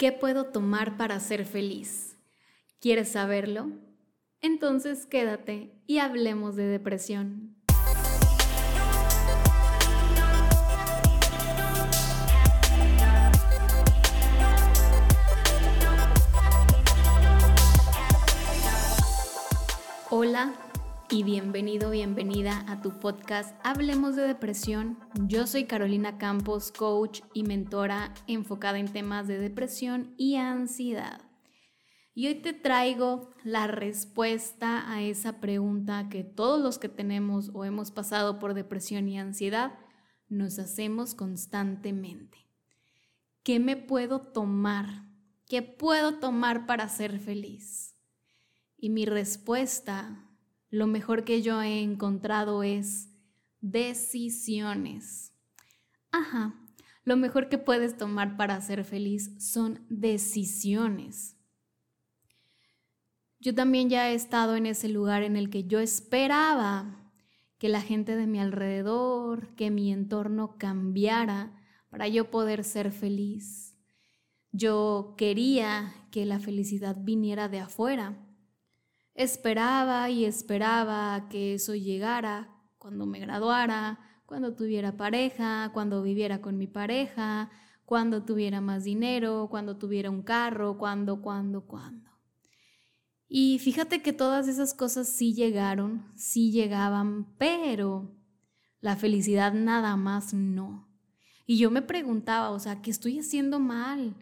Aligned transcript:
¿Qué 0.00 0.12
puedo 0.12 0.46
tomar 0.46 0.96
para 0.96 1.20
ser 1.20 1.44
feliz? 1.44 2.16
¿Quieres 2.80 3.10
saberlo? 3.10 3.68
Entonces 4.40 5.04
quédate 5.04 5.74
y 5.86 5.98
hablemos 5.98 6.56
de 6.56 6.64
depresión. 6.64 7.54
Hola 20.08 20.54
y 21.12 21.24
bienvenido, 21.24 21.90
bienvenida 21.90 22.64
a 22.68 22.82
tu 22.82 23.00
podcast 23.00 23.56
Hablemos 23.64 24.14
de 24.14 24.22
Depresión. 24.22 24.96
Yo 25.26 25.48
soy 25.48 25.64
Carolina 25.64 26.18
Campos, 26.18 26.70
coach 26.70 27.22
y 27.34 27.42
mentora 27.42 28.14
enfocada 28.28 28.78
en 28.78 28.92
temas 28.92 29.26
de 29.26 29.38
depresión 29.38 30.14
y 30.16 30.36
ansiedad. 30.36 31.20
Y 32.14 32.28
hoy 32.28 32.36
te 32.36 32.52
traigo 32.52 33.34
la 33.42 33.66
respuesta 33.66 34.88
a 34.88 35.02
esa 35.02 35.40
pregunta 35.40 36.08
que 36.08 36.22
todos 36.22 36.62
los 36.62 36.78
que 36.78 36.88
tenemos 36.88 37.50
o 37.54 37.64
hemos 37.64 37.90
pasado 37.90 38.38
por 38.38 38.54
depresión 38.54 39.08
y 39.08 39.18
ansiedad 39.18 39.80
nos 40.28 40.60
hacemos 40.60 41.16
constantemente. 41.16 42.38
¿Qué 43.42 43.58
me 43.58 43.76
puedo 43.76 44.20
tomar? 44.20 45.08
¿Qué 45.48 45.62
puedo 45.62 46.20
tomar 46.20 46.66
para 46.66 46.88
ser 46.88 47.18
feliz? 47.18 47.96
Y 48.76 48.90
mi 48.90 49.06
respuesta 49.06 50.29
lo 50.70 50.86
mejor 50.86 51.24
que 51.24 51.42
yo 51.42 51.60
he 51.60 51.82
encontrado 51.82 52.62
es 52.62 53.08
decisiones. 53.60 55.34
Ajá, 56.12 56.54
lo 57.04 57.16
mejor 57.16 57.48
que 57.48 57.58
puedes 57.58 57.96
tomar 57.96 58.36
para 58.36 58.60
ser 58.60 58.84
feliz 58.84 59.32
son 59.38 59.84
decisiones. 59.88 61.36
Yo 63.40 63.54
también 63.54 63.88
ya 63.88 64.10
he 64.10 64.14
estado 64.14 64.54
en 64.54 64.66
ese 64.66 64.88
lugar 64.88 65.22
en 65.22 65.36
el 65.36 65.50
que 65.50 65.64
yo 65.64 65.80
esperaba 65.80 67.12
que 67.58 67.68
la 67.68 67.80
gente 67.80 68.16
de 68.16 68.26
mi 68.26 68.38
alrededor, 68.38 69.54
que 69.54 69.70
mi 69.70 69.92
entorno 69.92 70.56
cambiara 70.58 71.52
para 71.88 72.06
yo 72.06 72.30
poder 72.30 72.64
ser 72.64 72.92
feliz. 72.92 73.76
Yo 74.52 75.14
quería 75.16 75.94
que 76.10 76.26
la 76.26 76.38
felicidad 76.38 76.96
viniera 76.98 77.48
de 77.48 77.60
afuera 77.60 78.29
Esperaba 79.20 80.08
y 80.08 80.24
esperaba 80.24 81.28
que 81.28 81.52
eso 81.52 81.74
llegara 81.74 82.56
cuando 82.78 83.04
me 83.04 83.20
graduara, 83.20 84.00
cuando 84.24 84.54
tuviera 84.54 84.96
pareja, 84.96 85.72
cuando 85.74 86.02
viviera 86.02 86.40
con 86.40 86.56
mi 86.56 86.66
pareja, 86.66 87.50
cuando 87.84 88.24
tuviera 88.24 88.62
más 88.62 88.84
dinero, 88.84 89.48
cuando 89.50 89.76
tuviera 89.76 90.08
un 90.08 90.22
carro, 90.22 90.78
cuando, 90.78 91.20
cuando, 91.20 91.66
cuando. 91.66 92.10
Y 93.28 93.58
fíjate 93.58 94.00
que 94.00 94.14
todas 94.14 94.48
esas 94.48 94.72
cosas 94.72 95.06
sí 95.06 95.34
llegaron, 95.34 96.10
sí 96.16 96.50
llegaban, 96.50 97.26
pero 97.36 98.16
la 98.80 98.96
felicidad 98.96 99.52
nada 99.52 99.96
más 99.96 100.32
no. 100.32 100.88
Y 101.44 101.58
yo 101.58 101.70
me 101.70 101.82
preguntaba, 101.82 102.52
o 102.52 102.58
sea, 102.58 102.80
¿qué 102.80 102.90
estoy 102.90 103.18
haciendo 103.18 103.60
mal? 103.60 104.14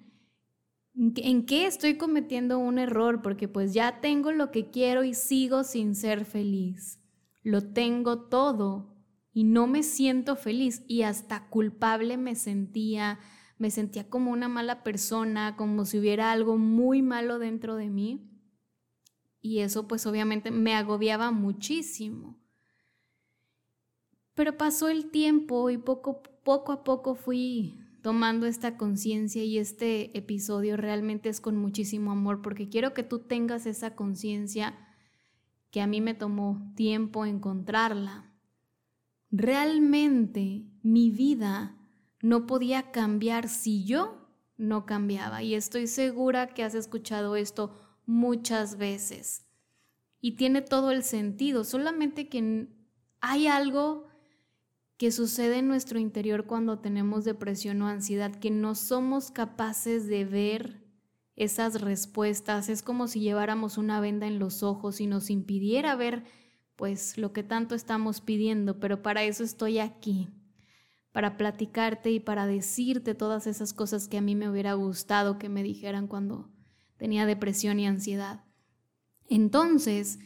¿En 1.01 1.47
qué 1.47 1.67
estoy 1.67 1.97
cometiendo 1.97 2.59
un 2.59 2.77
error? 2.77 3.23
Porque 3.23 3.47
pues 3.47 3.73
ya 3.73 4.01
tengo 4.01 4.33
lo 4.33 4.51
que 4.51 4.71
quiero 4.71 5.05
y 5.05 5.15
sigo 5.15 5.63
sin 5.63 5.95
ser 5.95 6.25
feliz. 6.25 7.01
Lo 7.45 7.63
tengo 7.73 8.23
todo 8.23 8.97
y 9.33 9.45
no 9.45 9.69
me 9.69 9.85
siento 9.85 10.35
feliz 10.35 10.83
y 10.89 11.03
hasta 11.03 11.49
culpable 11.51 12.17
me 12.17 12.35
sentía, 12.35 13.21
me 13.59 13.71
sentía 13.71 14.11
como 14.11 14.33
una 14.33 14.49
mala 14.49 14.83
persona, 14.83 15.55
como 15.55 15.85
si 15.85 16.01
hubiera 16.01 16.33
algo 16.33 16.59
muy 16.59 17.01
malo 17.01 17.39
dentro 17.39 17.77
de 17.77 17.91
mí. 17.91 18.29
Y 19.41 19.61
eso 19.61 19.87
pues 19.87 20.05
obviamente 20.05 20.51
me 20.51 20.75
agobiaba 20.75 21.31
muchísimo. 21.31 22.41
Pero 24.35 24.57
pasó 24.57 24.89
el 24.89 25.13
tiempo 25.13 25.71
y 25.71 25.79
poco, 25.79 26.25
poco 26.43 26.73
a 26.73 26.83
poco 26.83 27.15
fui 27.15 27.88
tomando 28.03 28.47
esta 28.47 28.77
conciencia 28.77 29.45
y 29.45 29.59
este 29.59 30.17
episodio 30.17 30.77
realmente 30.77 31.29
es 31.29 31.41
con 31.41 31.57
muchísimo 31.57 32.13
amor 32.13 32.43
porque 32.43 32.69
quiero 32.69 32.95
que 32.95 33.03
tú 33.03 33.21
tengas 33.21 33.67
esa 33.67 33.95
conciencia 33.95 34.79
que 35.71 35.81
a 35.81 35.87
mí 35.87 36.01
me 36.01 36.15
tomó 36.15 36.73
tiempo 36.77 37.27
encontrarla. 37.27 38.33
Realmente 39.31 40.65
mi 40.83 41.11
vida 41.11 41.77
no 42.23 42.47
podía 42.47 42.91
cambiar 42.91 43.49
si 43.49 43.85
yo 43.85 44.29
no 44.57 44.87
cambiaba 44.87 45.43
y 45.43 45.55
estoy 45.55 45.87
segura 45.87 46.49
que 46.49 46.65
has 46.65 46.75
escuchado 46.75 47.37
esto 47.37 47.79
muchas 48.07 48.79
veces 48.79 49.47
y 50.21 50.33
tiene 50.33 50.63
todo 50.63 50.91
el 50.91 51.05
sentido, 51.05 51.65
solamente 51.65 52.29
que 52.29 52.69
hay 53.21 53.47
algo 53.47 54.08
que 54.99 55.13
sucede 55.13 55.59
en 55.59 55.69
nuestro 55.69 56.01
interior 56.01 56.45
cuando 56.45 56.81
tenemos 56.81 57.25
depresión 57.25 57.81
o 57.83 57.87
ansiedad, 57.87 58.35
que 58.35 58.51
no 58.51 58.75
somos 58.75 59.31
capaces 59.31 60.09
de 60.09 60.25
ver 60.25 60.85
esas 61.37 61.81
respuestas. 61.81 62.69
Es 62.69 62.83
como 62.83 63.07
si 63.07 63.21
lleváramos 63.21 63.79
una 63.79 64.01
venda 64.01 64.27
en 64.27 64.41
los 64.41 64.65
ojos 64.65 65.01
y 65.01 65.07
nos 65.07 65.31
impidiera 65.31 65.95
ver 65.95 66.25
pues 66.75 67.17
lo 67.17 67.33
que 67.33 67.45
tanto 67.45 67.75
estamos 67.75 68.21
pidiendo, 68.21 68.81
pero 68.81 69.03
para 69.03 69.23
eso 69.23 69.45
estoy 69.45 69.79
aquí, 69.79 70.29
para 71.13 71.37
platicarte 71.37 72.11
y 72.11 72.21
para 72.21 72.47
decirte 72.47 73.15
todas 73.15 73.47
esas 73.47 73.73
cosas 73.73 74.09
que 74.09 74.19
a 74.19 74.21
mí 74.21 74.35
me 74.35 74.49
hubiera 74.49 74.75
gustado 74.75 75.39
que 75.39 75.49
me 75.49 75.63
dijeran 75.63 76.09
cuando 76.09 76.51
tenía 76.97 77.25
depresión 77.25 77.81
y 77.81 77.87
ansiedad. 77.87 78.45
Entonces, 79.29 80.19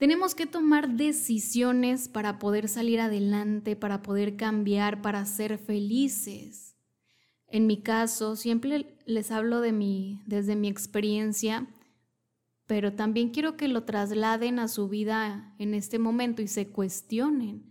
tenemos 0.00 0.34
que 0.34 0.46
tomar 0.46 0.96
decisiones 0.96 2.08
para 2.08 2.38
poder 2.38 2.70
salir 2.70 3.00
adelante, 3.00 3.76
para 3.76 4.00
poder 4.00 4.34
cambiar, 4.34 5.02
para 5.02 5.26
ser 5.26 5.58
felices. 5.58 6.74
En 7.46 7.66
mi 7.66 7.82
caso, 7.82 8.34
siempre 8.34 8.96
les 9.04 9.30
hablo 9.30 9.60
de 9.60 9.72
mi, 9.72 10.22
desde 10.24 10.56
mi 10.56 10.68
experiencia, 10.68 11.68
pero 12.66 12.94
también 12.94 13.28
quiero 13.28 13.58
que 13.58 13.68
lo 13.68 13.84
trasladen 13.84 14.58
a 14.58 14.68
su 14.68 14.88
vida 14.88 15.54
en 15.58 15.74
este 15.74 15.98
momento 15.98 16.40
y 16.40 16.48
se 16.48 16.68
cuestionen. 16.68 17.70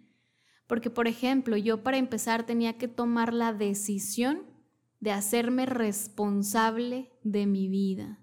Porque, 0.68 0.92
por 0.92 1.08
ejemplo, 1.08 1.58
yo 1.58 1.82
para 1.82 1.98
empezar 1.98 2.46
tenía 2.46 2.78
que 2.78 2.88
tomar 2.88 3.34
la 3.34 3.54
decisión 3.54 4.44
de 5.00 5.14
hacerme 5.14 5.66
responsable 5.66 7.10
de 7.24 7.48
mi 7.48 7.70
vida, 7.70 8.20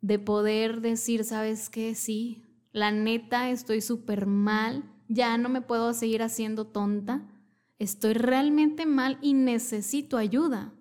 de 0.00 0.18
poder 0.18 0.80
decir, 0.80 1.24
¿sabes 1.24 1.68
qué? 1.68 1.94
Sí, 1.94 2.43
la 2.74 2.90
neta 2.90 3.50
estoy 3.50 3.80
súper 3.80 4.26
mal, 4.26 4.82
ya 5.08 5.38
no 5.38 5.48
me 5.48 5.62
puedo 5.62 5.94
seguir 5.94 6.22
haciendo 6.22 6.66
tonta, 6.66 7.30
estoy 7.78 8.14
realmente 8.14 8.84
mal 8.84 9.16
y 9.22 9.32
necesito 9.32 10.16
ayuda. 10.16 10.74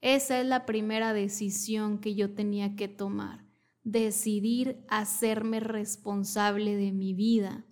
Esa 0.00 0.40
es 0.40 0.46
la 0.46 0.64
primera 0.64 1.12
decisión 1.12 1.98
que 1.98 2.14
yo 2.14 2.34
tenía 2.34 2.76
que 2.76 2.86
tomar, 2.86 3.44
decidir 3.82 4.84
hacerme 4.88 5.58
responsable 5.58 6.76
de 6.76 6.92
mi 6.92 7.14
vida, 7.14 7.66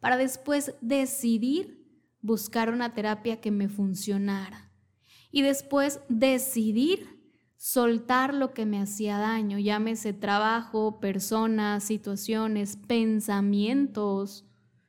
para 0.00 0.16
después 0.16 0.74
decidir 0.80 1.86
buscar 2.22 2.72
una 2.72 2.94
terapia 2.94 3.42
que 3.42 3.50
me 3.50 3.68
funcionara 3.68 4.72
y 5.30 5.42
después 5.42 6.00
decidir 6.08 7.19
soltar 7.60 8.32
lo 8.32 8.54
que 8.54 8.64
me 8.64 8.80
hacía 8.80 9.18
daño, 9.18 9.58
llámese 9.58 10.14
trabajo, 10.14 10.98
personas, 10.98 11.84
situaciones, 11.84 12.78
pensamientos, 12.78 14.46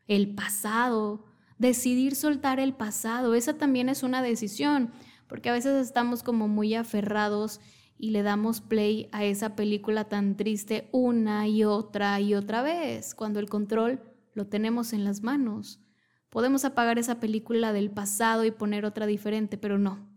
el 0.07 0.33
pasado, 0.33 1.25
decidir 1.57 2.15
soltar 2.15 2.61
el 2.61 2.73
pasado, 2.73 3.35
esa 3.35 3.57
también 3.57 3.89
es 3.89 4.03
una 4.03 4.21
decisión, 4.21 4.91
porque 5.27 5.49
a 5.49 5.53
veces 5.53 5.85
estamos 5.85 6.23
como 6.23 6.47
muy 6.47 6.73
aferrados 6.73 7.59
y 7.97 8.11
le 8.11 8.23
damos 8.23 8.61
play 8.61 9.09
a 9.11 9.25
esa 9.25 9.57
película 9.57 10.05
tan 10.05 10.37
triste 10.37 10.87
una 10.93 11.49
y 11.49 11.65
otra 11.65 12.21
y 12.21 12.35
otra 12.35 12.61
vez, 12.61 13.15
cuando 13.15 13.41
el 13.41 13.49
control 13.49 14.01
lo 14.33 14.47
tenemos 14.47 14.93
en 14.93 15.03
las 15.03 15.23
manos. 15.23 15.81
Podemos 16.29 16.63
apagar 16.63 16.99
esa 16.99 17.19
película 17.19 17.73
del 17.73 17.91
pasado 17.91 18.45
y 18.45 18.51
poner 18.51 18.85
otra 18.85 19.07
diferente, 19.07 19.57
pero 19.57 19.77
no, 19.77 20.07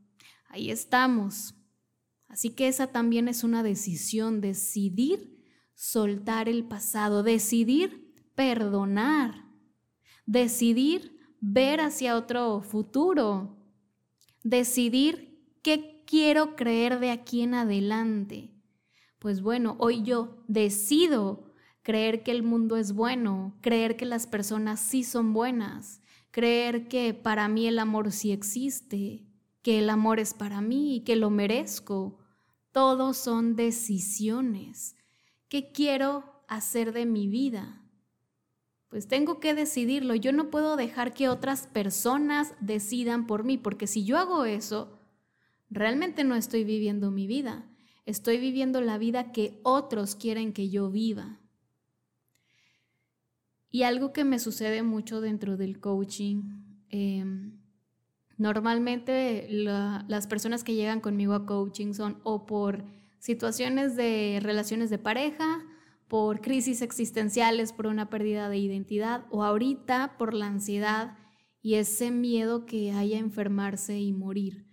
ahí 0.50 0.70
estamos 0.70 1.56
Así 2.34 2.50
que 2.50 2.66
esa 2.66 2.88
también 2.88 3.28
es 3.28 3.44
una 3.44 3.62
decisión, 3.62 4.40
decidir 4.40 5.38
soltar 5.76 6.48
el 6.48 6.64
pasado, 6.64 7.22
decidir 7.22 8.12
perdonar, 8.34 9.44
decidir 10.26 11.16
ver 11.40 11.80
hacia 11.80 12.16
otro 12.16 12.60
futuro, 12.60 13.56
decidir 14.42 15.46
qué 15.62 16.02
quiero 16.08 16.56
creer 16.56 16.98
de 16.98 17.12
aquí 17.12 17.42
en 17.42 17.54
adelante. 17.54 18.50
Pues 19.20 19.40
bueno, 19.40 19.76
hoy 19.78 20.02
yo 20.02 20.42
decido 20.48 21.52
creer 21.84 22.24
que 22.24 22.32
el 22.32 22.42
mundo 22.42 22.76
es 22.76 22.94
bueno, 22.94 23.56
creer 23.60 23.96
que 23.96 24.06
las 24.06 24.26
personas 24.26 24.80
sí 24.80 25.04
son 25.04 25.34
buenas, 25.34 26.02
creer 26.32 26.88
que 26.88 27.14
para 27.14 27.46
mí 27.46 27.68
el 27.68 27.78
amor 27.78 28.10
sí 28.10 28.32
existe, 28.32 29.24
que 29.62 29.78
el 29.78 29.88
amor 29.88 30.18
es 30.18 30.34
para 30.34 30.60
mí 30.60 30.96
y 30.96 31.00
que 31.04 31.14
lo 31.14 31.30
merezco 31.30 32.18
Todos 32.74 33.16
son 33.18 33.54
decisiones. 33.54 34.96
¿Qué 35.48 35.70
quiero 35.70 36.42
hacer 36.48 36.92
de 36.92 37.06
mi 37.06 37.28
vida? 37.28 37.80
Pues 38.88 39.06
tengo 39.06 39.38
que 39.38 39.54
decidirlo. 39.54 40.16
Yo 40.16 40.32
no 40.32 40.50
puedo 40.50 40.74
dejar 40.74 41.14
que 41.14 41.28
otras 41.28 41.68
personas 41.68 42.52
decidan 42.58 43.28
por 43.28 43.44
mí, 43.44 43.58
porque 43.58 43.86
si 43.86 44.04
yo 44.04 44.18
hago 44.18 44.44
eso, 44.44 44.98
realmente 45.70 46.24
no 46.24 46.34
estoy 46.34 46.64
viviendo 46.64 47.12
mi 47.12 47.28
vida. 47.28 47.64
Estoy 48.06 48.38
viviendo 48.38 48.80
la 48.80 48.98
vida 48.98 49.30
que 49.30 49.60
otros 49.62 50.16
quieren 50.16 50.52
que 50.52 50.68
yo 50.68 50.90
viva. 50.90 51.38
Y 53.70 53.84
algo 53.84 54.12
que 54.12 54.24
me 54.24 54.40
sucede 54.40 54.82
mucho 54.82 55.20
dentro 55.20 55.56
del 55.56 55.78
coaching, 55.78 56.42
em, 56.88 57.53
normalmente 58.36 59.46
las 59.48 60.26
personas 60.26 60.64
que 60.64 60.74
llegan 60.74 61.00
conmigo 61.00 61.34
a 61.34 61.46
coaching 61.46 61.92
son 61.92 62.20
o 62.24 62.46
por 62.46 62.84
situaciones 63.18 63.96
de 63.96 64.40
relaciones 64.42 64.90
de 64.90 64.98
pareja, 64.98 65.64
por 66.08 66.40
crisis 66.40 66.82
existenciales, 66.82 67.72
por 67.72 67.86
una 67.86 68.10
pérdida 68.10 68.48
de 68.48 68.58
identidad 68.58 69.24
o 69.30 69.42
ahorita 69.42 70.16
por 70.18 70.34
la 70.34 70.46
ansiedad 70.46 71.16
y 71.62 71.76
ese 71.76 72.10
miedo 72.10 72.66
que 72.66 72.92
haya 72.92 73.16
a 73.16 73.20
enfermarse 73.20 73.98
y 73.98 74.12
morir. 74.12 74.66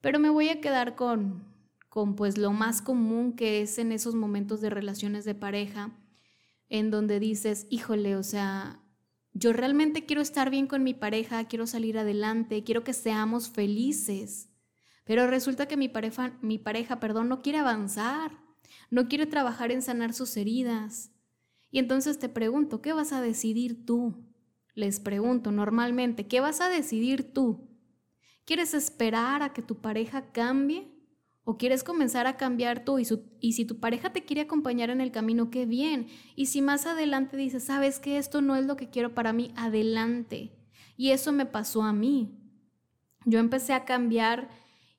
Pero 0.00 0.20
me 0.20 0.30
voy 0.30 0.48
a 0.48 0.60
quedar 0.60 0.94
con, 0.94 1.44
con 1.88 2.14
pues 2.14 2.38
lo 2.38 2.52
más 2.52 2.80
común 2.80 3.34
que 3.34 3.60
es 3.60 3.78
en 3.78 3.90
esos 3.90 4.14
momentos 4.14 4.60
de 4.60 4.70
relaciones 4.70 5.24
de 5.24 5.34
pareja, 5.34 5.90
en 6.68 6.90
donde 6.90 7.18
dices, 7.18 7.66
híjole, 7.70 8.14
o 8.14 8.22
sea, 8.22 8.80
yo 9.38 9.52
realmente 9.52 10.04
quiero 10.04 10.20
estar 10.20 10.50
bien 10.50 10.66
con 10.66 10.82
mi 10.82 10.94
pareja, 10.94 11.46
quiero 11.46 11.68
salir 11.68 11.96
adelante, 11.96 12.64
quiero 12.64 12.82
que 12.82 12.92
seamos 12.92 13.48
felices, 13.48 14.48
pero 15.04 15.28
resulta 15.28 15.66
que 15.66 15.76
mi 15.76 15.88
pareja, 15.88 16.36
mi 16.42 16.58
pareja, 16.58 16.98
perdón, 16.98 17.28
no 17.28 17.40
quiere 17.40 17.58
avanzar, 17.58 18.32
no 18.90 19.06
quiere 19.06 19.26
trabajar 19.26 19.70
en 19.70 19.80
sanar 19.80 20.12
sus 20.12 20.36
heridas. 20.36 21.12
Y 21.70 21.78
entonces 21.78 22.18
te 22.18 22.28
pregunto, 22.28 22.82
¿qué 22.82 22.92
vas 22.92 23.12
a 23.12 23.20
decidir 23.20 23.86
tú? 23.86 24.26
Les 24.74 24.98
pregunto 24.98 25.52
normalmente, 25.52 26.26
¿qué 26.26 26.40
vas 26.40 26.60
a 26.60 26.68
decidir 26.68 27.32
tú? 27.32 27.68
¿Quieres 28.44 28.74
esperar 28.74 29.42
a 29.42 29.52
que 29.52 29.62
tu 29.62 29.80
pareja 29.80 30.32
cambie? 30.32 30.97
¿O 31.50 31.56
quieres 31.56 31.82
comenzar 31.82 32.26
a 32.26 32.36
cambiar 32.36 32.84
tú? 32.84 32.98
Y, 32.98 33.52
si 33.54 33.64
tu 33.64 33.80
pareja 33.80 34.12
te 34.12 34.26
quiere 34.26 34.42
acompañar 34.42 34.90
en 34.90 35.00
el 35.00 35.10
camino, 35.10 35.48
qué 35.48 35.64
bien. 35.64 36.06
Y 36.36 36.44
si 36.44 36.60
más 36.60 36.84
adelante 36.84 37.38
dices, 37.38 37.64
sabes 37.64 38.00
que 38.00 38.18
esto 38.18 38.42
no 38.42 38.54
es 38.54 38.66
lo 38.66 38.76
que 38.76 38.90
quiero 38.90 39.14
para 39.14 39.32
mí, 39.32 39.50
adelante. 39.56 40.52
Y 40.98 41.12
eso 41.12 41.32
me 41.32 41.46
pasó 41.46 41.84
a 41.84 41.94
mí. 41.94 42.38
Yo 43.24 43.38
empecé 43.38 43.72
a 43.72 43.86
cambiar 43.86 44.50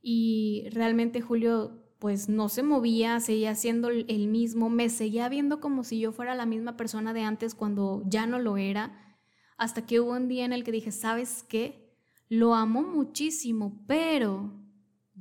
y 0.01 0.68
realmente 0.72 1.22
Julio 1.22 1.84
pues 2.00 2.30
no 2.30 2.50
se 2.50 2.63
movía, 2.63 3.19
seguía 3.19 3.54
siendo 3.54 3.90
el 3.90 4.28
mismo, 4.28 4.72
me 4.72 4.90
seguía 4.90 5.30
viendo 5.30 5.60
como 5.60 5.84
si 5.84 6.00
yo 6.00 6.12
fuera 6.12 6.34
la 6.34 6.48
misma 6.48 6.75
persona 6.75 7.13
de 7.13 7.22
antes 7.22 7.54
cuando 7.54 8.02
ya 8.07 8.25
no 8.25 8.40
lo 8.40 8.57
era, 8.57 9.19
hasta 9.60 9.86
que 9.86 10.00
hubo 10.00 10.13
un 10.13 10.28
día 10.28 10.45
en 10.45 10.54
el 10.54 10.63
que 10.63 10.72
dije, 10.72 10.92
¿sabes 10.92 11.44
qué? 11.48 11.95
Lo 12.28 12.56
amo 12.56 12.81
muchísimo, 12.81 13.84
pero 13.86 14.58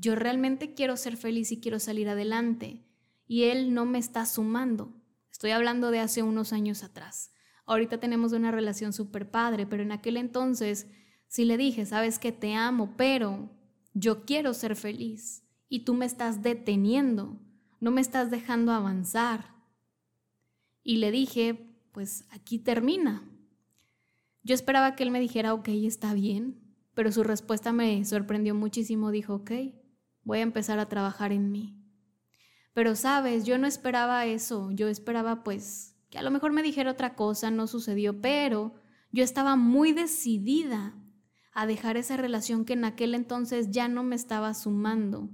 yo 0.00 0.15
realmente 0.15 0.75
quiero 0.75 0.97
ser 0.97 1.17
feliz 1.17 1.50
y 1.53 1.61
quiero 1.61 1.79
salir 1.81 2.09
adelante. 2.09 2.85
Y 3.27 3.45
él 3.45 3.75
no 3.75 3.85
me 3.85 3.99
está 3.99 4.25
sumando. 4.27 4.95
Estoy 5.31 5.50
hablando 5.50 5.91
de 5.91 6.00
hace 6.00 6.23
unos 6.23 6.53
años 6.53 6.83
atrás. 6.83 7.33
Ahorita 7.67 7.99
tenemos 7.99 8.33
una 8.33 8.50
relación 8.50 8.93
súper 8.93 9.31
padre, 9.31 9.67
pero 9.67 9.83
en 9.83 9.93
aquel 9.93 10.17
entonces 10.17 10.87
sí 11.27 11.45
le 11.45 11.56
dije, 11.56 11.85
sabes 11.85 12.19
que 12.19 12.33
te 12.33 12.55
amo, 12.55 12.95
pero 12.97 13.50
yo 13.93 14.25
quiero 14.25 14.55
ser 14.55 14.77
feliz 14.77 15.45
y 15.69 15.81
tú 15.81 15.95
me 15.95 16.06
estás 16.06 16.43
deteniendo, 16.43 17.39
no 17.81 17.91
me 17.91 18.00
estás 18.00 18.31
dejando 18.31 18.73
avanzar. 18.73 19.55
Y 20.83 20.97
le 20.97 21.11
dije, 21.11 21.77
pues 21.93 22.25
aquí 22.31 22.59
termina. 22.59 23.29
Yo 24.43 24.55
esperaba 24.55 24.95
que 24.95 25.03
él 25.03 25.11
me 25.11 25.21
dijera, 25.21 25.53
ok, 25.53 25.69
está 25.69 26.15
bien, 26.15 26.59
pero 26.95 27.12
su 27.12 27.23
respuesta 27.23 27.73
me 27.73 28.03
sorprendió 28.05 28.55
muchísimo. 28.55 29.11
Dijo, 29.11 29.35
ok, 29.35 29.50
voy 30.23 30.38
a 30.38 30.43
empezar 30.43 30.79
a 30.79 30.88
trabajar 30.88 31.32
en 31.32 31.50
mí. 31.50 31.76
Pero 32.75 32.94
sabes, 32.94 33.44
yo 33.44 33.59
no 33.59 33.67
esperaba 33.67 34.25
eso, 34.26 34.70
yo 34.73 34.88
esperaba 34.88 35.43
pues 35.43 35.97
que 36.11 36.19
a 36.19 36.23
lo 36.23 36.31
mejor 36.31 36.53
me 36.53 36.62
dijera 36.62 36.93
otra 36.93 37.15
cosa, 37.15 37.50
no 37.50 37.67
sucedió, 37.67 38.20
pero 38.20 38.75
yo 39.11 39.25
estaba 39.25 39.56
muy 39.56 39.93
decidida 39.93 40.94
a 41.53 41.67
dejar 41.67 41.97
esa 41.97 42.17
relación 42.17 42.65
que 42.65 42.75
en 42.75 42.85
aquel 42.85 43.15
entonces 43.15 43.70
ya 43.70 43.88
no 43.88 44.03
me 44.03 44.17
estaba 44.17 44.55
sumando. 44.55 45.29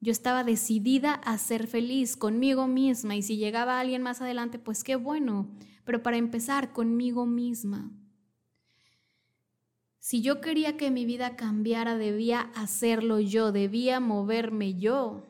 Yo 0.00 0.12
estaba 0.12 0.44
decidida 0.44 1.14
a 1.14 1.38
ser 1.38 1.66
feliz 1.66 2.16
conmigo 2.16 2.66
misma 2.66 3.16
y 3.16 3.22
si 3.22 3.36
llegaba 3.36 3.80
alguien 3.80 4.02
más 4.02 4.20
adelante, 4.20 4.58
pues 4.58 4.84
qué 4.84 4.96
bueno, 4.96 5.50
pero 5.84 6.02
para 6.02 6.16
empezar 6.16 6.72
conmigo 6.72 7.26
misma. 7.26 7.90
Si 10.08 10.22
yo 10.22 10.40
quería 10.40 10.78
que 10.78 10.90
mi 10.90 11.04
vida 11.04 11.36
cambiara, 11.36 11.98
debía 11.98 12.50
hacerlo 12.54 13.20
yo, 13.20 13.52
debía 13.52 14.00
moverme 14.00 14.72
yo. 14.72 15.26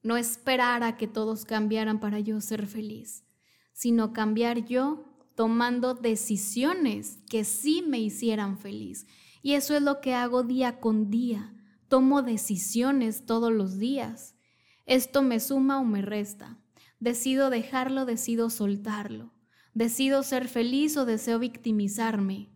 No 0.00 0.16
esperar 0.16 0.84
a 0.84 0.96
que 0.96 1.08
todos 1.08 1.44
cambiaran 1.44 1.98
para 1.98 2.20
yo 2.20 2.40
ser 2.40 2.68
feliz, 2.68 3.24
sino 3.72 4.12
cambiar 4.12 4.64
yo 4.64 5.04
tomando 5.34 5.94
decisiones 5.94 7.18
que 7.28 7.42
sí 7.42 7.82
me 7.82 7.98
hicieran 7.98 8.58
feliz. 8.58 9.08
Y 9.42 9.54
eso 9.54 9.74
es 9.74 9.82
lo 9.82 10.00
que 10.00 10.14
hago 10.14 10.44
día 10.44 10.78
con 10.78 11.10
día. 11.10 11.52
Tomo 11.88 12.22
decisiones 12.22 13.26
todos 13.26 13.52
los 13.52 13.76
días. 13.76 14.36
Esto 14.86 15.20
me 15.20 15.40
suma 15.40 15.80
o 15.80 15.84
me 15.84 16.00
resta. 16.00 16.60
Decido 17.00 17.50
dejarlo, 17.50 18.04
decido 18.04 18.50
soltarlo. 18.50 19.32
Decido 19.72 20.22
ser 20.22 20.46
feliz 20.46 20.96
o 20.96 21.04
deseo 21.04 21.40
victimizarme 21.40 22.53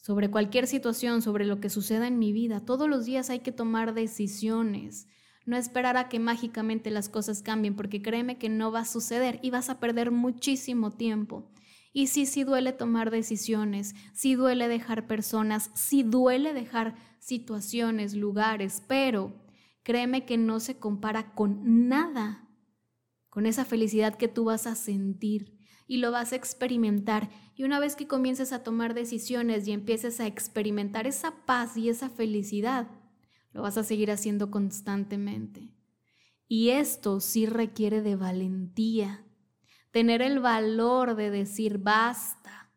sobre 0.00 0.30
cualquier 0.30 0.66
situación, 0.66 1.22
sobre 1.22 1.44
lo 1.44 1.60
que 1.60 1.70
suceda 1.70 2.06
en 2.06 2.18
mi 2.18 2.32
vida. 2.32 2.64
Todos 2.64 2.88
los 2.88 3.04
días 3.04 3.30
hay 3.30 3.40
que 3.40 3.52
tomar 3.52 3.94
decisiones. 3.94 5.06
No 5.46 5.56
esperar 5.56 5.96
a 5.96 6.08
que 6.08 6.18
mágicamente 6.18 6.90
las 6.90 7.08
cosas 7.08 7.42
cambien, 7.42 7.76
porque 7.76 8.02
créeme 8.02 8.38
que 8.38 8.48
no 8.48 8.72
va 8.72 8.80
a 8.80 8.84
suceder 8.84 9.38
y 9.42 9.50
vas 9.50 9.68
a 9.68 9.80
perder 9.80 10.10
muchísimo 10.10 10.90
tiempo. 10.92 11.50
Y 11.92 12.06
sí, 12.06 12.24
sí 12.26 12.44
duele 12.44 12.72
tomar 12.72 13.10
decisiones, 13.10 13.94
sí 14.12 14.36
duele 14.36 14.68
dejar 14.68 15.06
personas, 15.06 15.70
sí 15.74 16.02
duele 16.02 16.54
dejar 16.54 16.94
situaciones, 17.18 18.14
lugares, 18.14 18.82
pero 18.86 19.34
créeme 19.82 20.24
que 20.24 20.36
no 20.36 20.60
se 20.60 20.78
compara 20.78 21.34
con 21.34 21.88
nada, 21.88 22.48
con 23.28 23.44
esa 23.44 23.64
felicidad 23.64 24.14
que 24.14 24.28
tú 24.28 24.44
vas 24.44 24.66
a 24.66 24.76
sentir 24.76 25.59
y 25.90 25.96
lo 25.96 26.12
vas 26.12 26.32
a 26.32 26.36
experimentar. 26.36 27.30
Y 27.56 27.64
una 27.64 27.80
vez 27.80 27.96
que 27.96 28.06
comiences 28.06 28.52
a 28.52 28.62
tomar 28.62 28.94
decisiones 28.94 29.66
y 29.66 29.72
empieces 29.72 30.20
a 30.20 30.26
experimentar 30.28 31.08
esa 31.08 31.44
paz 31.46 31.76
y 31.76 31.88
esa 31.88 32.08
felicidad, 32.08 32.86
lo 33.52 33.62
vas 33.62 33.76
a 33.76 33.82
seguir 33.82 34.12
haciendo 34.12 34.52
constantemente. 34.52 35.74
Y 36.46 36.68
esto 36.68 37.18
sí 37.18 37.44
requiere 37.44 38.02
de 38.02 38.14
valentía, 38.14 39.26
tener 39.90 40.22
el 40.22 40.38
valor 40.38 41.16
de 41.16 41.32
decir 41.32 41.78
basta, 41.78 42.70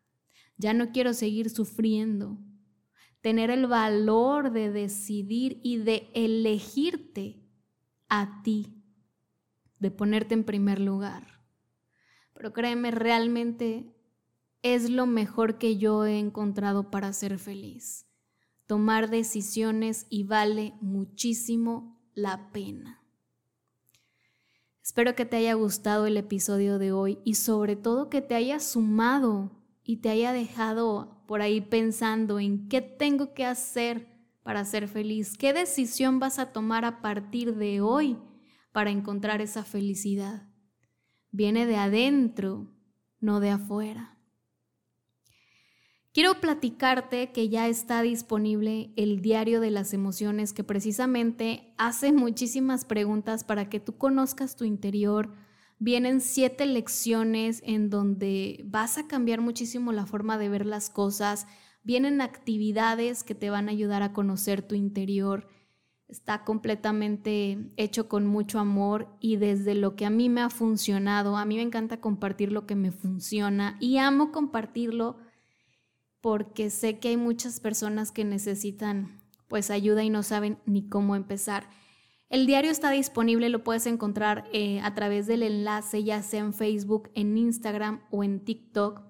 ya 0.56 0.74
no 0.74 0.90
quiero 0.90 1.14
seguir 1.14 1.50
sufriendo, 1.50 2.40
tener 3.20 3.48
el 3.50 3.68
valor 3.68 4.50
de 4.50 4.72
decidir 4.72 5.60
y 5.62 5.76
de 5.76 6.10
elegirte 6.14 7.48
a 8.08 8.42
ti, 8.42 8.82
de 9.78 9.92
ponerte 9.92 10.34
en 10.34 10.42
primer 10.42 10.80
lugar 10.80 11.33
pero 12.34 12.52
créeme, 12.52 12.90
realmente 12.90 13.94
es 14.62 14.90
lo 14.90 15.06
mejor 15.06 15.58
que 15.58 15.76
yo 15.76 16.04
he 16.04 16.18
encontrado 16.18 16.90
para 16.90 17.12
ser 17.12 17.38
feliz. 17.38 18.06
Tomar 18.66 19.08
decisiones 19.08 20.06
y 20.10 20.24
vale 20.24 20.74
muchísimo 20.80 22.00
la 22.14 22.50
pena. 22.50 23.02
Espero 24.82 25.14
que 25.14 25.24
te 25.24 25.36
haya 25.36 25.54
gustado 25.54 26.06
el 26.06 26.16
episodio 26.16 26.78
de 26.78 26.92
hoy 26.92 27.18
y 27.24 27.34
sobre 27.34 27.76
todo 27.76 28.10
que 28.10 28.20
te 28.20 28.34
haya 28.34 28.60
sumado 28.60 29.50
y 29.82 29.98
te 29.98 30.10
haya 30.10 30.32
dejado 30.32 31.24
por 31.26 31.40
ahí 31.40 31.60
pensando 31.60 32.40
en 32.40 32.68
qué 32.68 32.82
tengo 32.82 33.32
que 33.32 33.46
hacer 33.46 34.08
para 34.42 34.64
ser 34.64 34.88
feliz, 34.88 35.38
qué 35.38 35.52
decisión 35.52 36.18
vas 36.18 36.38
a 36.38 36.52
tomar 36.52 36.84
a 36.84 37.00
partir 37.00 37.54
de 37.54 37.80
hoy 37.80 38.18
para 38.72 38.90
encontrar 38.90 39.40
esa 39.40 39.64
felicidad 39.64 40.53
viene 41.34 41.66
de 41.66 41.74
adentro, 41.74 42.68
no 43.18 43.40
de 43.40 43.50
afuera. 43.50 44.16
Quiero 46.12 46.40
platicarte 46.40 47.32
que 47.32 47.48
ya 47.48 47.66
está 47.66 48.02
disponible 48.02 48.92
el 48.94 49.20
diario 49.20 49.60
de 49.60 49.72
las 49.72 49.92
emociones 49.94 50.52
que 50.52 50.62
precisamente 50.62 51.74
hace 51.76 52.12
muchísimas 52.12 52.84
preguntas 52.84 53.42
para 53.42 53.68
que 53.68 53.80
tú 53.80 53.98
conozcas 53.98 54.54
tu 54.54 54.64
interior. 54.64 55.34
Vienen 55.80 56.20
siete 56.20 56.66
lecciones 56.66 57.62
en 57.66 57.90
donde 57.90 58.62
vas 58.66 58.96
a 58.96 59.08
cambiar 59.08 59.40
muchísimo 59.40 59.90
la 59.90 60.06
forma 60.06 60.38
de 60.38 60.48
ver 60.48 60.66
las 60.66 60.88
cosas. 60.88 61.48
Vienen 61.82 62.20
actividades 62.20 63.24
que 63.24 63.34
te 63.34 63.50
van 63.50 63.68
a 63.68 63.72
ayudar 63.72 64.04
a 64.04 64.12
conocer 64.12 64.62
tu 64.62 64.76
interior. 64.76 65.48
Está 66.14 66.44
completamente 66.44 67.58
hecho 67.76 68.08
con 68.08 68.24
mucho 68.24 68.60
amor 68.60 69.08
y 69.18 69.34
desde 69.34 69.74
lo 69.74 69.96
que 69.96 70.06
a 70.06 70.10
mí 70.10 70.28
me 70.28 70.42
ha 70.42 70.48
funcionado. 70.48 71.36
A 71.36 71.44
mí 71.44 71.56
me 71.56 71.62
encanta 71.62 72.00
compartir 72.00 72.52
lo 72.52 72.66
que 72.66 72.76
me 72.76 72.92
funciona 72.92 73.76
y 73.80 73.96
amo 73.98 74.30
compartirlo 74.30 75.16
porque 76.20 76.70
sé 76.70 77.00
que 77.00 77.08
hay 77.08 77.16
muchas 77.16 77.58
personas 77.58 78.12
que 78.12 78.24
necesitan 78.24 79.20
pues 79.48 79.72
ayuda 79.72 80.04
y 80.04 80.08
no 80.08 80.22
saben 80.22 80.58
ni 80.66 80.88
cómo 80.88 81.16
empezar. 81.16 81.68
El 82.28 82.46
diario 82.46 82.70
está 82.70 82.92
disponible, 82.92 83.48
lo 83.48 83.64
puedes 83.64 83.84
encontrar 83.88 84.44
eh, 84.52 84.80
a 84.82 84.94
través 84.94 85.26
del 85.26 85.42
enlace, 85.42 86.04
ya 86.04 86.22
sea 86.22 86.38
en 86.38 86.54
Facebook, 86.54 87.10
en 87.14 87.36
Instagram 87.36 88.04
o 88.12 88.22
en 88.22 88.38
TikTok. 88.44 89.02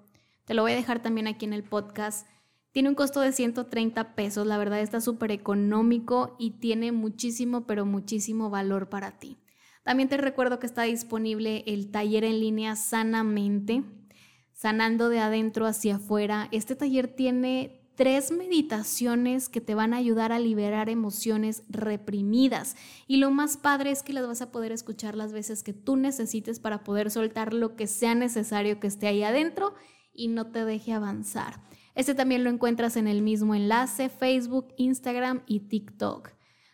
Te 0.45 0.55
lo 0.55 0.63
voy 0.63 0.71
a 0.71 0.75
dejar 0.75 1.03
también 1.03 1.27
aquí 1.27 1.45
en 1.45 1.53
el 1.53 1.63
podcast. 1.63 2.27
Tiene 2.75 2.89
un 2.89 2.95
costo 2.95 3.21
de 3.21 3.31
130 3.31 4.15
pesos, 4.15 4.45
la 4.45 4.57
verdad 4.57 4.81
está 4.81 4.99
súper 4.99 5.31
económico 5.31 6.35
y 6.37 6.59
tiene 6.59 6.91
muchísimo, 6.91 7.65
pero 7.65 7.85
muchísimo 7.85 8.49
valor 8.49 8.89
para 8.89 9.17
ti. 9.17 9.37
También 9.83 10.09
te 10.09 10.17
recuerdo 10.17 10.59
que 10.59 10.65
está 10.65 10.83
disponible 10.83 11.63
el 11.67 11.89
taller 11.89 12.25
en 12.25 12.41
línea 12.41 12.75
Sanamente, 12.75 13.85
sanando 14.51 15.07
de 15.07 15.19
adentro 15.19 15.67
hacia 15.67 15.95
afuera. 15.95 16.49
Este 16.51 16.75
taller 16.75 17.07
tiene 17.07 17.79
tres 17.95 18.33
meditaciones 18.33 19.47
que 19.47 19.61
te 19.61 19.73
van 19.73 19.93
a 19.93 19.97
ayudar 19.97 20.33
a 20.33 20.39
liberar 20.39 20.89
emociones 20.89 21.63
reprimidas. 21.69 22.75
Y 23.07 23.17
lo 23.17 23.31
más 23.31 23.55
padre 23.55 23.91
es 23.91 24.03
que 24.03 24.11
las 24.11 24.27
vas 24.27 24.41
a 24.41 24.51
poder 24.51 24.73
escuchar 24.73 25.15
las 25.15 25.31
veces 25.31 25.63
que 25.63 25.71
tú 25.71 25.95
necesites 25.95 26.59
para 26.59 26.83
poder 26.83 27.09
soltar 27.09 27.53
lo 27.53 27.77
que 27.77 27.87
sea 27.87 28.15
necesario 28.15 28.81
que 28.81 28.87
esté 28.87 29.07
ahí 29.07 29.23
adentro 29.23 29.75
y 30.11 30.27
no 30.27 30.47
te 30.47 30.65
deje 30.65 30.91
avanzar. 30.91 31.61
Este 31.95 32.13
también 32.13 32.43
lo 32.43 32.49
encuentras 32.49 32.97
en 32.97 33.07
el 33.07 33.21
mismo 33.21 33.55
enlace, 33.55 34.09
Facebook, 34.09 34.73
Instagram 34.77 35.41
y 35.47 35.61
TikTok. 35.61 36.31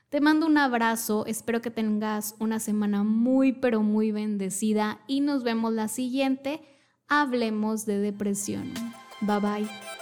Te 0.09 0.19
mando 0.19 0.45
un 0.45 0.57
abrazo, 0.57 1.25
espero 1.25 1.61
que 1.61 1.71
tengas 1.71 2.35
una 2.39 2.59
semana 2.59 3.03
muy 3.03 3.53
pero 3.53 3.81
muy 3.81 4.11
bendecida 4.11 4.99
y 5.07 5.21
nos 5.21 5.43
vemos 5.43 5.71
la 5.71 5.87
siguiente. 5.87 6.61
Hablemos 7.07 7.85
de 7.85 7.99
depresión. 7.99 8.73
Bye 9.21 9.39
bye. 9.39 10.00